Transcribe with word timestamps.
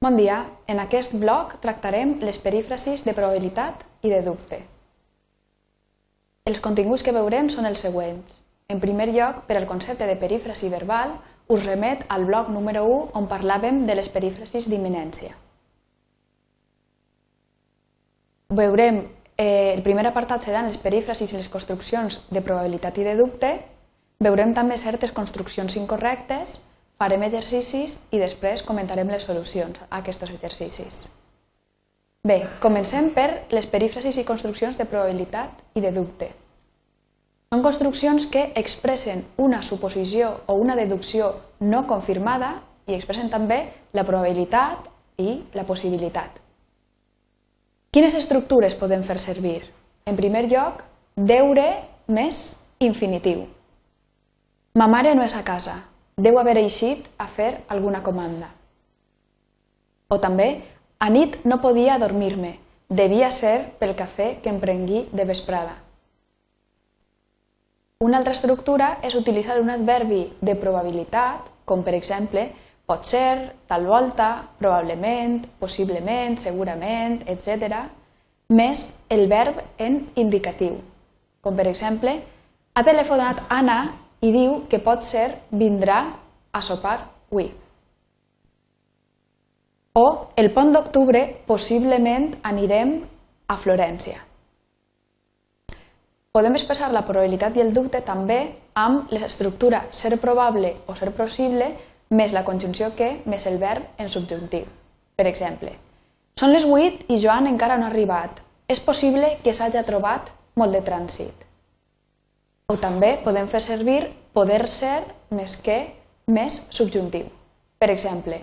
Bon 0.00 0.14
dia, 0.14 0.44
en 0.70 0.78
aquest 0.78 1.16
bloc 1.18 1.56
tractarem 1.58 2.12
les 2.22 2.36
perífrasis 2.38 3.00
de 3.02 3.14
probabilitat 3.16 3.80
i 4.06 4.12
de 4.12 4.20
dubte. 4.22 4.60
Els 6.46 6.60
continguts 6.62 7.02
que 7.02 7.14
veurem 7.16 7.48
són 7.50 7.66
els 7.66 7.82
següents. 7.82 8.36
En 8.70 8.78
primer 8.78 9.08
lloc, 9.10 9.40
per 9.48 9.56
al 9.58 9.66
concepte 9.66 10.06
de 10.06 10.14
perífrasi 10.20 10.70
verbal, 10.70 11.16
us 11.50 11.66
remet 11.66 12.04
al 12.14 12.28
bloc 12.30 12.46
número 12.54 12.84
1 12.86 13.18
on 13.18 13.26
parlàvem 13.26 13.82
de 13.90 13.98
les 13.98 14.12
perífrasis 14.14 14.70
d'imminència. 14.70 15.34
Veurem, 18.54 19.02
eh, 19.34 19.74
el 19.74 19.82
primer 19.82 20.06
apartat 20.06 20.46
seran 20.46 20.70
les 20.70 20.78
perífrasis 20.78 21.34
i 21.34 21.40
les 21.42 21.50
construccions 21.50 22.22
de 22.30 22.40
probabilitat 22.40 23.02
i 23.02 23.10
de 23.10 23.18
dubte. 23.18 23.54
Veurem 24.22 24.54
també 24.54 24.78
certes 24.78 25.10
construccions 25.10 25.74
incorrectes 25.74 26.60
farem 26.98 27.22
exercicis 27.22 27.96
i 28.10 28.18
després 28.18 28.64
comentarem 28.66 29.08
les 29.10 29.24
solucions 29.28 29.78
a 29.86 30.00
aquests 30.00 30.26
exercicis. 30.32 31.06
Bé, 32.26 32.42
comencem 32.60 33.12
per 33.14 33.46
les 33.54 33.68
perífrasis 33.70 34.18
i 34.18 34.26
construccions 34.26 34.76
de 34.76 34.86
probabilitat 34.90 35.62
i 35.78 35.84
de 35.84 35.92
dubte. 35.94 36.32
Són 37.48 37.62
construccions 37.64 38.26
que 38.28 38.50
expressen 38.60 39.22
una 39.40 39.62
suposició 39.62 40.32
o 40.46 40.58
una 40.60 40.76
deducció 40.76 41.30
no 41.60 41.86
confirmada 41.88 42.50
i 42.88 42.96
expressen 42.96 43.30
també 43.32 43.62
la 43.96 44.04
probabilitat 44.04 44.90
i 45.22 45.38
la 45.54 45.64
possibilitat. 45.64 46.42
Quines 47.94 48.14
estructures 48.18 48.76
podem 48.76 49.06
fer 49.06 49.16
servir? 49.22 49.62
En 50.04 50.18
primer 50.18 50.44
lloc, 50.50 50.82
deure 51.16 51.68
més 52.12 52.58
infinitiu. 52.84 53.46
Ma 54.76 54.90
mare 54.90 55.14
no 55.16 55.24
és 55.24 55.34
a 55.38 55.44
casa, 55.46 55.78
deu 56.18 56.38
haver 56.38 56.58
eixit 56.58 57.06
a 57.16 57.28
fer 57.30 57.62
alguna 57.70 58.02
comanda. 58.02 58.50
O 60.10 60.18
també, 60.18 60.48
a 60.98 61.08
nit 61.14 61.44
no 61.46 61.60
podia 61.62 61.98
dormir-me, 62.02 62.56
devia 62.88 63.30
ser 63.30 63.76
pel 63.78 63.94
cafè 63.94 64.40
que 64.42 64.50
em 64.50 64.58
prengui 64.58 65.04
de 65.12 65.24
vesprada. 65.28 65.76
Una 68.02 68.18
altra 68.18 68.34
estructura 68.34 68.96
és 69.02 69.14
utilitzar 69.18 69.60
un 69.62 69.70
adverbi 69.70 70.24
de 70.40 70.54
probabilitat, 70.58 71.46
com 71.64 71.84
per 71.86 71.94
exemple 71.94 72.48
pot 72.88 73.04
ser, 73.04 73.52
tal 73.68 73.84
volta, 73.86 74.48
probablement, 74.58 75.42
possiblement, 75.60 76.38
segurament, 76.40 77.20
etc., 77.28 77.84
més 78.48 78.86
el 79.12 79.26
verb 79.28 79.58
en 79.76 80.06
indicatiu, 80.16 80.78
com 81.44 81.54
per 81.54 81.66
exemple 81.68 82.14
ha 82.72 82.84
telefonat 82.86 83.42
Anna 83.52 83.80
i 84.20 84.32
diu 84.34 84.64
que 84.68 84.80
pot 84.82 85.04
ser 85.06 85.28
vindrà 85.50 85.98
a 86.52 86.62
sopar 86.62 86.98
avui. 87.30 87.48
O 89.98 90.06
el 90.36 90.52
pont 90.54 90.72
d'octubre 90.72 91.24
possiblement 91.46 92.30
anirem 92.46 92.98
a 93.48 93.56
Florència. 93.58 94.20
Podem 96.32 96.54
expressar 96.54 96.92
la 96.92 97.02
probabilitat 97.06 97.56
i 97.56 97.64
el 97.64 97.72
dubte 97.74 98.02
també 98.06 98.38
amb 98.78 99.10
l'estructura 99.10 99.86
ser 99.90 100.20
probable 100.22 100.76
o 100.86 100.94
ser 100.94 101.10
possible 101.16 101.72
més 102.14 102.32
la 102.32 102.44
conjunció 102.44 102.92
que 102.94 103.16
més 103.26 103.46
el 103.50 103.58
verb 103.58 103.98
en 103.98 104.08
subjuntiu. 104.12 104.68
Per 105.18 105.26
exemple, 105.26 105.72
són 106.38 106.52
les 106.54 106.62
8 106.62 107.08
i 107.10 107.18
Joan 107.18 107.48
encara 107.50 107.76
no 107.80 107.88
ha 107.88 107.90
arribat. 107.90 108.44
És 108.68 108.78
possible 108.84 109.38
que 109.42 109.54
s'hagi 109.56 109.80
trobat 109.82 110.28
molt 110.60 110.76
de 110.76 110.84
trànsit. 110.84 111.47
O 112.68 112.74
també 112.76 113.14
podem 113.24 113.46
fer 113.48 113.62
servir 113.64 114.02
poder 114.36 114.66
ser 114.68 114.98
més 115.32 115.54
que 115.64 115.76
més 116.28 116.58
subjuntiu. 116.76 117.30
Per 117.80 117.88
exemple, 117.88 118.42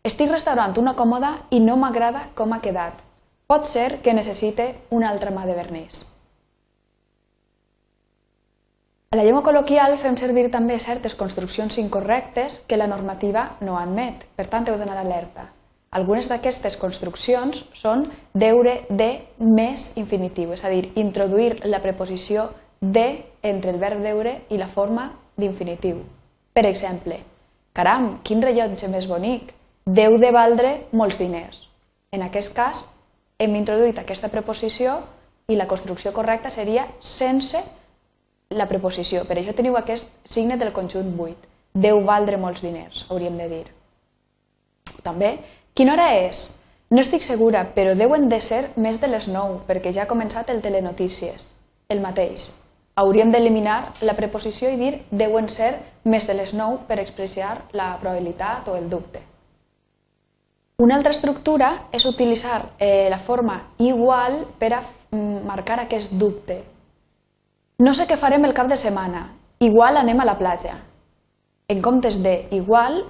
estic 0.00 0.32
restaurant 0.32 0.78
una 0.80 0.94
còmoda 0.96 1.34
i 1.52 1.58
no 1.60 1.74
m'agrada 1.76 2.22
com 2.38 2.54
ha 2.56 2.62
quedat. 2.64 3.02
Pot 3.44 3.68
ser 3.68 3.98
que 4.00 4.14
necessite 4.16 4.70
una 4.88 5.10
altra 5.12 5.34
mà 5.34 5.44
de 5.44 5.58
vernís. 5.60 6.00
A 9.12 9.20
la 9.20 9.28
llengua 9.28 9.44
col·loquial 9.44 9.98
fem 10.00 10.16
servir 10.16 10.48
també 10.56 10.80
certes 10.80 11.12
construccions 11.14 11.76
incorrectes 11.76 12.62
que 12.66 12.80
la 12.80 12.88
normativa 12.88 13.58
no 13.60 13.76
admet, 13.76 14.24
per 14.40 14.48
tant 14.48 14.72
heu 14.72 14.80
d'anar 14.80 14.96
alerta. 15.04 15.50
Algunes 15.92 16.32
d'aquestes 16.32 16.80
construccions 16.80 17.66
són 17.76 18.08
deure 18.32 18.86
de 18.88 19.12
més 19.36 19.90
infinitiu, 20.00 20.56
és 20.56 20.64
a 20.64 20.72
dir, 20.72 20.94
introduir 20.96 21.58
la 21.68 21.84
preposició 21.84 22.48
de 22.80 23.35
entre 23.50 23.70
el 23.70 23.78
verb 23.78 24.02
deure 24.02 24.40
i 24.50 24.58
la 24.58 24.68
forma 24.68 25.10
d'infinitiu. 25.36 26.00
Per 26.52 26.64
exemple, 26.66 27.20
caram, 27.76 28.18
quin 28.24 28.42
rellotge 28.42 28.88
més 28.88 29.06
bonic, 29.08 29.52
deu 29.86 30.16
de 30.18 30.30
valdre 30.32 30.72
molts 30.92 31.18
diners. 31.20 31.60
En 32.10 32.24
aquest 32.24 32.54
cas, 32.56 32.84
hem 33.38 33.54
introduït 33.58 33.98
aquesta 34.00 34.30
preposició 34.32 35.00
i 35.46 35.56
la 35.56 35.68
construcció 35.68 36.12
correcta 36.16 36.50
seria 36.50 36.86
sense 36.98 37.60
la 38.50 38.66
preposició. 38.70 39.24
Per 39.28 39.36
això 39.36 39.54
teniu 39.54 39.76
aquest 39.76 40.08
signe 40.24 40.56
del 40.56 40.72
conjunt 40.72 41.12
buit. 41.16 41.38
Deu 41.76 42.00
valdre 42.04 42.40
molts 42.40 42.62
diners, 42.64 43.04
hauríem 43.10 43.36
de 43.36 43.48
dir. 43.52 43.64
També, 45.04 45.36
quina 45.76 45.92
hora 45.92 46.12
és? 46.16 46.46
No 46.90 47.02
estic 47.02 47.22
segura, 47.26 47.66
però 47.74 47.94
deuen 47.98 48.30
de 48.30 48.40
ser 48.40 48.70
més 48.80 49.00
de 49.02 49.10
les 49.10 49.26
9, 49.28 49.64
perquè 49.68 49.92
ja 49.92 50.06
ha 50.06 50.10
començat 50.10 50.50
el 50.54 50.62
telenotícies. 50.64 51.52
El 51.90 52.00
mateix 52.00 52.48
hauríem 52.96 53.30
d'eliminar 53.30 53.92
la 54.08 54.16
preposició 54.16 54.70
i 54.72 54.78
dir 54.80 54.92
deuen 55.10 55.50
ser 55.52 55.74
més 56.04 56.26
de 56.26 56.34
les 56.38 56.54
9 56.56 56.86
per 56.88 56.98
expressar 57.02 57.58
la 57.76 57.92
probabilitat 58.00 58.68
o 58.72 58.76
el 58.76 58.88
dubte. 58.88 59.20
Una 60.80 60.96
altra 60.96 61.12
estructura 61.12 61.70
és 61.92 62.04
utilitzar 62.08 62.62
eh, 62.78 63.08
la 63.12 63.18
forma 63.18 63.60
igual 63.78 64.42
per 64.58 64.72
a 64.74 64.80
mm, 64.82 65.44
marcar 65.46 65.80
aquest 65.80 66.12
dubte. 66.12 66.58
No 67.78 67.92
sé 67.94 68.08
què 68.08 68.16
farem 68.16 68.44
el 68.44 68.56
cap 68.56 68.68
de 68.68 68.76
setmana, 68.80 69.26
igual 69.60 69.96
anem 70.00 70.20
a 70.20 70.28
la 70.28 70.36
platja. 70.40 70.76
En 71.68 71.80
comptes 71.82 72.20
de 72.22 72.46
igual, 72.50 73.04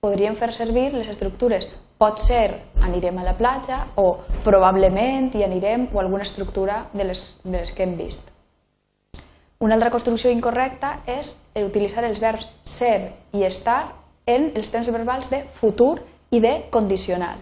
podríem 0.00 0.34
fer 0.34 0.52
servir 0.54 0.92
les 0.94 1.10
estructures 1.10 1.68
pot 1.98 2.20
ser 2.20 2.60
anirem 2.84 3.18
a 3.18 3.24
la 3.24 3.36
platja 3.36 3.86
o 3.96 4.18
probablement 4.44 5.30
hi 5.34 5.44
anirem 5.46 5.88
o 5.94 6.00
alguna 6.00 6.26
estructura 6.26 6.86
de 6.92 7.06
les, 7.08 7.22
de 7.44 7.56
les 7.56 7.72
que 7.72 7.86
hem 7.86 7.96
vist. 7.96 8.35
Una 9.58 9.74
altra 9.74 9.90
construcció 9.90 10.30
incorrecta 10.30 10.98
és 11.08 11.30
utilitzar 11.56 12.04
els 12.04 12.20
verbs 12.20 12.44
ser 12.60 13.12
i 13.32 13.44
estar 13.46 13.94
en 14.28 14.50
els 14.54 14.68
temps 14.68 14.88
verbals 14.92 15.30
de 15.32 15.40
futur 15.56 15.94
i 16.30 16.42
de 16.44 16.66
condicional. 16.70 17.38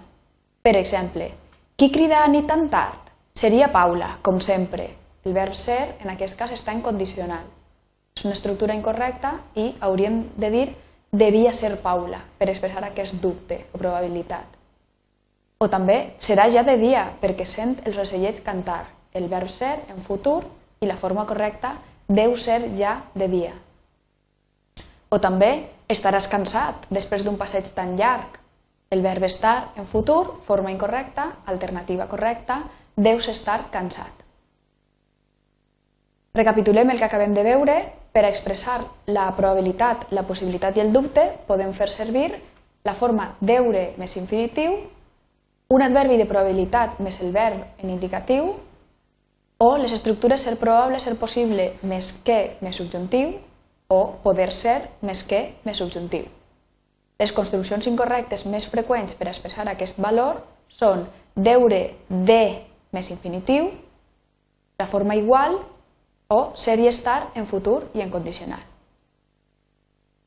Per 0.63 0.77
exemple, 0.79 1.31
qui 1.75 1.91
crida 1.91 2.23
a 2.23 2.29
nit 2.31 2.47
tan 2.47 2.69
tard? 2.71 3.11
Seria 3.35 3.73
Paula, 3.73 4.19
com 4.23 4.39
sempre. 4.39 4.87
El 5.25 5.35
verb 5.35 5.57
ser, 5.59 5.97
en 6.05 6.13
aquest 6.13 6.39
cas, 6.39 6.53
està 6.55 6.71
en 6.71 6.85
condicional. 6.85 7.49
És 8.15 8.23
una 8.25 8.37
estructura 8.37 8.77
incorrecta 8.79 9.33
i 9.59 9.73
hauríem 9.83 10.21
de 10.39 10.51
dir 10.55 10.67
devia 11.11 11.53
ser 11.53 11.73
Paula, 11.83 12.21
per 12.39 12.47
expressar 12.53 12.85
aquest 12.87 13.19
dubte 13.23 13.65
o 13.73 13.81
probabilitat. 13.81 14.55
O 15.59 15.67
també 15.73 16.15
serà 16.23 16.47
ja 16.53 16.63
de 16.63 16.77
dia, 16.79 17.09
perquè 17.21 17.47
sent 17.49 17.81
els 17.89 17.99
ocellets 17.99 18.45
cantar. 18.45 18.85
El 19.15 19.27
verb 19.33 19.51
ser 19.51 19.81
en 19.91 20.03
futur 20.07 20.45
i 20.83 20.87
la 20.87 20.99
forma 21.01 21.27
correcta 21.27 21.75
deu 22.09 22.37
ser 22.37 22.61
ja 22.79 23.03
de 23.15 23.29
dia. 23.29 23.53
O 25.09 25.21
també 25.21 25.69
estaràs 25.89 26.29
cansat 26.29 26.89
després 26.91 27.25
d'un 27.25 27.39
passeig 27.39 27.69
tan 27.75 27.97
llarg. 27.97 28.41
El 28.91 29.03
verb 29.03 29.25
estar 29.25 29.73
en 29.77 29.87
futur, 29.87 30.41
forma 30.47 30.71
incorrecta, 30.71 31.31
alternativa 31.47 32.07
correcta, 32.09 32.63
deus 32.97 33.29
estar 33.29 33.71
cansat. 33.71 34.23
Recapitulem 36.35 36.91
el 36.91 36.99
que 36.99 37.07
acabem 37.07 37.35
de 37.35 37.45
veure. 37.47 37.77
Per 38.15 38.23
a 38.25 38.31
expressar 38.31 38.79
la 39.11 39.27
probabilitat, 39.35 40.07
la 40.15 40.23
possibilitat 40.23 40.77
i 40.77 40.83
el 40.85 40.93
dubte 40.95 41.25
podem 41.49 41.73
fer 41.75 41.89
servir 41.91 42.29
la 42.87 42.95
forma 42.95 43.33
deure 43.41 43.89
més 43.99 44.15
infinitiu, 44.21 44.77
un 45.75 45.83
adverbi 45.83 46.19
de 46.21 46.27
probabilitat 46.29 47.01
més 47.03 47.19
el 47.25 47.33
verb 47.35 47.83
en 47.83 47.91
indicatiu 47.91 48.53
o 49.59 49.77
les 49.79 49.93
estructures 49.93 50.41
ser 50.41 50.57
probable, 50.59 51.01
ser 51.01 51.17
possible, 51.19 51.75
més 51.83 52.13
que, 52.27 52.57
més 52.61 52.77
subjuntiu, 52.77 53.37
o 53.89 54.01
poder 54.25 54.51
ser, 54.53 54.81
més 55.03 55.23
que, 55.25 55.55
més 55.65 55.79
subjuntiu. 55.79 56.27
Les 57.21 57.33
construccions 57.33 57.87
incorrectes 57.87 58.45
més 58.51 58.67
freqüents 58.67 59.15
per 59.15 59.29
expressar 59.31 59.69
aquest 59.71 60.01
valor 60.03 60.43
són 60.69 61.07
deure 61.37 61.95
de 62.09 62.43
més 62.95 63.11
infinitiu, 63.11 63.71
la 64.79 64.87
forma 64.91 65.15
igual 65.15 65.61
o 66.29 66.41
ser 66.59 66.81
i 66.81 66.89
estar 66.91 67.31
en 67.35 67.47
futur 67.47 67.85
i 67.95 68.03
en 68.03 68.11
condicional. 68.11 68.63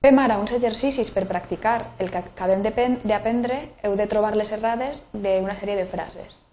Fem 0.01 0.19
ara 0.21 0.37
uns 0.39 0.53
exercicis 0.55 1.09
per 1.11 1.25
practicar 1.27 1.95
el 1.99 2.11
que 2.13 2.21
acabem 2.21 2.61
d'aprendre. 2.63 3.57
Heu 3.83 3.95
de 3.97 4.05
trobar 4.07 4.35
les 4.37 4.53
errades 4.55 5.01
d'una 5.11 5.57
sèrie 5.57 5.75
de 5.75 5.87
frases. 5.89 6.43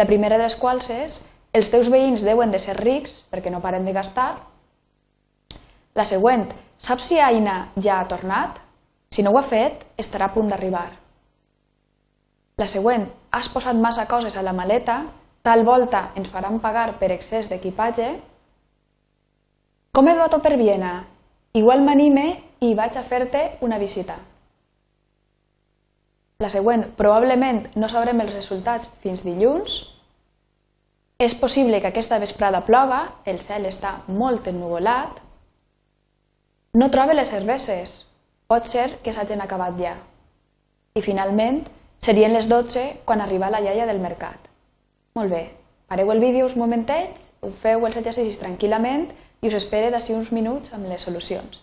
La 0.00 0.06
primera 0.08 0.38
de 0.38 0.46
les 0.48 0.56
quals 0.56 0.88
és 0.90 1.20
els 1.52 1.70
teus 1.70 1.90
veïns 1.90 2.22
deuen 2.26 2.50
de 2.50 2.58
ser 2.62 2.76
rics 2.78 3.20
perquè 3.30 3.50
no 3.50 3.62
paren 3.62 3.86
de 3.86 3.94
gastar. 3.96 4.30
La 5.98 6.06
següent, 6.06 6.46
saps 6.78 7.10
si 7.10 7.18
Aina 7.18 7.70
ja 7.76 8.00
ha 8.00 8.08
tornat? 8.08 8.60
Si 9.10 9.24
no 9.26 9.32
ho 9.32 9.38
ha 9.38 9.42
fet, 9.42 9.84
estarà 9.98 10.30
a 10.30 10.34
punt 10.34 10.48
d'arribar. 10.52 10.88
La 12.60 12.68
següent, 12.70 13.08
has 13.34 13.48
posat 13.50 13.74
massa 13.74 14.06
coses 14.06 14.36
a 14.36 14.44
la 14.46 14.54
maleta, 14.54 15.02
tal 15.42 15.64
volta 15.64 16.10
ens 16.14 16.28
faran 16.30 16.60
pagar 16.62 16.98
per 17.00 17.10
excés 17.14 17.48
d'equipatge. 17.50 18.10
Com 19.90 20.06
va 20.06 20.28
tot 20.30 20.42
per 20.44 20.56
Viena? 20.60 21.00
Igual 21.58 21.82
m'anime 21.82 22.26
i 22.62 22.74
vaig 22.78 22.94
a 22.96 23.02
fer-te 23.02 23.56
una 23.66 23.78
visita. 23.78 24.14
La 26.40 26.48
següent, 26.48 26.84
probablement 26.96 27.66
no 27.76 27.88
sabrem 27.90 28.20
els 28.22 28.32
resultats 28.32 28.88
fins 29.02 29.24
dilluns. 29.26 29.80
És 31.20 31.34
possible 31.36 31.82
que 31.82 31.90
aquesta 31.90 32.16
vesprada 32.18 32.62
ploga, 32.64 33.00
el 33.28 33.42
cel 33.44 33.66
està 33.68 33.90
molt 34.08 34.46
ennuvolat. 34.48 35.18
No 36.80 36.88
trobe 36.88 37.12
les 37.12 37.28
cerveses, 37.28 38.06
pot 38.48 38.64
ser 38.64 38.86
que 39.04 39.12
s'hagin 39.12 39.44
acabat 39.44 39.76
ja. 39.76 39.92
I 40.96 41.04
finalment, 41.04 41.60
serien 42.00 42.32
les 42.32 42.48
12 42.48 43.04
quan 43.04 43.20
arriba 43.20 43.52
la 43.52 43.60
iaia 43.60 43.84
del 43.90 44.00
mercat. 44.00 44.48
Molt 45.12 45.28
bé, 45.36 45.42
pareu 45.92 46.08
el 46.14 46.24
vídeo 46.24 46.48
uns 46.48 46.56
momentets, 46.56 47.34
ho 47.44 47.52
feu 47.52 47.84
els 47.84 48.00
exercicis 48.00 48.40
tranquil·lament 48.40 49.10
i 49.42 49.52
us 49.52 49.60
espere 49.60 49.92
d'ací 49.92 50.16
uns 50.16 50.32
minuts 50.32 50.72
amb 50.72 50.88
les 50.88 51.04
solucions. 51.04 51.60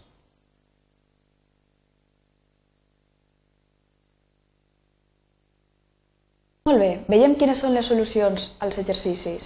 Molt 6.68 6.82
bé, 6.84 6.90
veiem 7.08 7.38
quines 7.40 7.62
són 7.64 7.72
les 7.78 7.88
solucions 7.88 8.50
als 8.60 8.78
exercicis. 8.82 9.46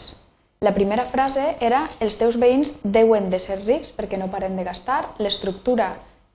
La 0.65 0.71
primera 0.73 1.03
frase 1.05 1.43
era 1.61 1.83
els 2.01 2.15
teus 2.17 2.37
veïns 2.41 2.71
deuen 2.81 3.27
de 3.29 3.37
ser 3.41 3.59
rics 3.59 3.91
perquè 3.93 4.17
no 4.17 4.31
paren 4.33 4.55
de 4.57 4.63
gastar. 4.65 5.03
L'estructura 5.21 5.91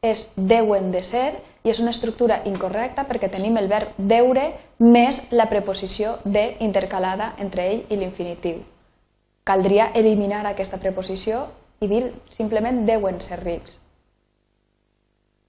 és 0.06 0.28
deuen 0.36 0.92
de 0.94 1.02
ser 1.02 1.24
i 1.66 1.72
és 1.72 1.80
una 1.82 1.90
estructura 1.90 2.36
incorrecta 2.46 3.02
perquè 3.08 3.30
tenim 3.32 3.58
el 3.58 3.66
verb 3.72 3.96
deure 3.98 4.44
més 4.78 5.24
la 5.32 5.48
preposició 5.50 6.12
de 6.22 6.44
intercalada 6.62 7.32
entre 7.42 7.66
ell 7.72 7.82
i 7.90 7.98
l'infinitiu. 7.98 8.60
Caldria 9.42 9.88
eliminar 9.94 10.44
aquesta 10.46 10.78
preposició 10.78 11.48
i 11.82 11.88
dir 11.90 12.04
simplement 12.30 12.84
deuen 12.86 13.18
ser 13.24 13.40
rics. 13.42 13.80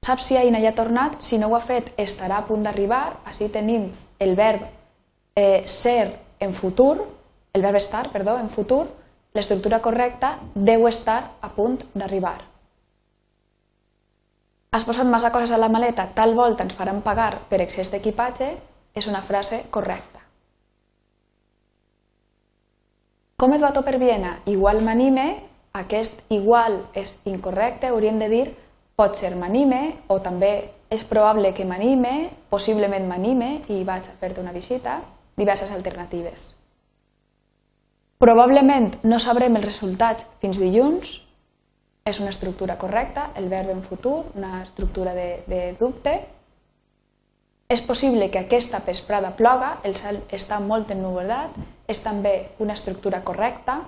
Saps 0.08 0.32
si 0.32 0.38
Aina 0.42 0.64
ja 0.66 0.74
ha 0.74 0.80
tornat? 0.82 1.22
Si 1.22 1.38
no 1.38 1.52
ho 1.52 1.56
ha 1.58 1.62
fet, 1.62 1.94
estarà 1.98 2.42
a 2.42 2.48
punt 2.50 2.66
d'arribar. 2.66 3.20
Així 3.26 3.52
tenim 3.54 3.92
el 4.24 4.34
verb 4.38 4.66
eh, 5.38 5.62
ser 5.68 6.20
en 6.40 6.54
futur, 6.54 7.06
el 7.54 7.62
verb 7.62 7.78
estar, 7.78 8.10
perdó, 8.10 8.40
en 8.40 8.50
futur, 8.50 8.88
l'estructura 9.38 9.84
correcta 9.86 10.40
deu 10.56 10.88
estar 10.90 11.38
a 11.46 11.50
punt 11.54 11.84
d'arribar. 11.94 12.40
Has 14.74 14.84
posat 14.84 15.06
massa 15.06 15.30
coses 15.32 15.54
a 15.54 15.60
la 15.62 15.70
maleta, 15.70 16.10
tal 16.18 16.34
volta 16.36 16.66
ens 16.66 16.74
faran 16.74 17.04
pagar 17.06 17.44
per 17.52 17.62
excés 17.62 17.94
d'equipatge, 17.94 18.48
és 18.98 19.06
una 19.06 19.22
frase 19.22 19.62
correcta. 19.70 20.24
Com 23.38 23.54
et 23.54 23.62
va 23.62 23.70
tot 23.74 23.86
per 23.86 24.00
Viena? 24.02 24.40
Igual 24.50 24.82
m'anime, 24.82 25.28
aquest 25.78 26.24
igual 26.34 26.80
és 26.98 27.20
incorrecte, 27.30 27.92
hauríem 27.94 28.18
de 28.18 28.30
dir 28.32 28.48
pot 28.98 29.14
ser 29.14 29.36
m'anime 29.38 30.00
o 30.10 30.18
també 30.26 30.72
és 30.90 31.04
probable 31.06 31.54
que 31.54 31.68
m'anime, 31.70 32.32
possiblement 32.50 33.06
m'anime 33.06 33.52
i 33.70 33.84
vaig 33.86 34.10
a 34.10 34.18
fer-te 34.18 34.42
una 34.42 34.56
visita 34.56 34.98
diverses 35.38 35.72
alternatives. 35.72 36.56
Probablement 38.18 38.96
no 39.06 39.20
sabrem 39.22 39.56
els 39.60 39.68
resultats 39.68 40.26
fins 40.42 40.58
dilluns, 40.58 41.20
és 42.08 42.20
una 42.24 42.32
estructura 42.32 42.78
correcta, 42.82 43.30
el 43.36 43.50
verb 43.52 43.70
en 43.70 43.84
futur, 43.84 44.24
una 44.34 44.64
estructura 44.64 45.14
de, 45.14 45.44
de 45.46 45.76
dubte. 45.80 46.16
És 47.70 47.84
possible 47.84 48.32
que 48.32 48.40
aquesta 48.40 48.80
vesprada 48.86 49.34
ploga, 49.36 49.76
el 49.84 49.94
cel 49.96 50.22
està 50.34 50.58
molt 50.64 50.94
ennuvolat, 50.96 51.54
és 51.86 52.00
també 52.02 52.34
una 52.64 52.78
estructura 52.80 53.22
correcta. 53.28 53.82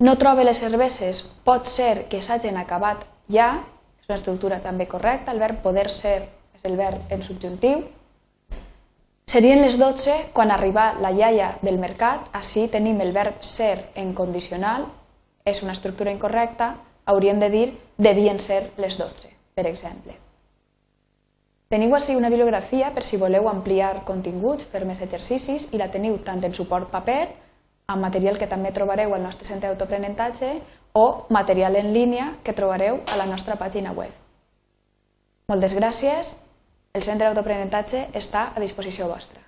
No 0.00 0.16
trobe 0.16 0.44
les 0.48 0.58
cerveses, 0.64 1.22
pot 1.44 1.68
ser 1.68 2.08
que 2.10 2.22
s'hagin 2.24 2.56
acabat 2.56 3.04
ja, 3.32 3.60
és 4.00 4.08
una 4.08 4.16
estructura 4.16 4.62
també 4.64 4.88
correcta, 4.88 5.32
el 5.32 5.44
verb 5.44 5.62
poder 5.62 5.90
ser 5.92 6.16
és 6.56 6.64
el 6.64 6.80
verb 6.80 7.12
en 7.12 7.22
subjuntiu, 7.22 7.84
Serien 9.26 9.58
les 9.58 9.74
12 9.74 10.30
quan 10.32 10.52
arriba 10.54 10.92
la 11.02 11.10
iaia 11.10 11.48
del 11.58 11.80
mercat, 11.82 12.28
així 12.30 12.68
tenim 12.70 13.00
el 13.02 13.10
verb 13.10 13.40
ser 13.42 13.88
en 13.98 14.12
condicional, 14.14 14.84
és 15.42 15.64
una 15.64 15.74
estructura 15.74 16.12
incorrecta, 16.14 16.76
hauríem 17.10 17.40
de 17.42 17.48
dir 17.50 17.64
devien 17.98 18.38
ser 18.38 18.60
les 18.78 18.94
12, 19.00 19.32
per 19.58 19.66
exemple. 19.66 20.14
Teniu 21.66 21.96
així 21.98 22.14
una 22.14 22.30
bibliografia 22.30 22.92
per 22.94 23.02
si 23.02 23.18
voleu 23.18 23.50
ampliar 23.50 24.04
continguts, 24.06 24.70
fer 24.70 24.84
més 24.86 25.02
exercicis 25.02 25.72
i 25.74 25.82
la 25.82 25.90
teniu 25.90 26.20
tant 26.22 26.46
en 26.46 26.54
suport 26.54 26.86
paper, 26.94 27.26
amb 27.90 28.06
material 28.06 28.38
que 28.38 28.46
també 28.46 28.70
trobareu 28.70 29.10
al 29.10 29.26
nostre 29.26 29.50
centre 29.50 29.66
d'autoprenentatge 29.66 30.54
o 30.94 31.26
material 31.34 31.74
en 31.82 31.90
línia 31.90 32.36
que 32.46 32.54
trobareu 32.54 33.02
a 33.10 33.18
la 33.18 33.26
nostra 33.26 33.58
pàgina 33.58 33.90
web. 33.90 34.14
Moltes 35.50 35.74
gràcies 35.74 36.36
el 36.96 37.04
centre 37.04 37.28
d'autoprenentatge 37.28 38.06
està 38.16 38.50
a 38.56 38.62
disposició 38.62 39.10
vostra. 39.12 39.45